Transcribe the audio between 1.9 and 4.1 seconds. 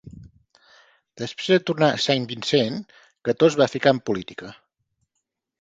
a Saint Vincent, Cato es va ficar en